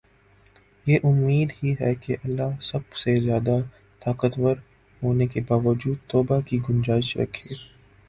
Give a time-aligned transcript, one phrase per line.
[0.85, 3.59] یہ امید ہی ہے کہ اللہ سب سے زیادہ
[4.01, 4.55] طاقتور
[5.01, 7.55] ہونے کے باوجود توبہ کی گنجائش رکھے